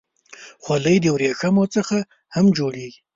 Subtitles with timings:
[0.63, 1.97] خولۍ د ورېښمو څخه
[2.35, 2.99] هم جوړېږي.